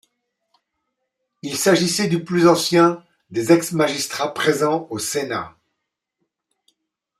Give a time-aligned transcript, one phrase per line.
[1.43, 5.55] Il s’agissait du plus ancien des ex-magistrats présents au Sénat.